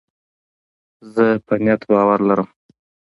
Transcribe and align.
زه 1.13 1.25
پر 1.45 1.57
نیت 1.63 1.81
باور 1.91 2.19
لرم. 2.27 2.47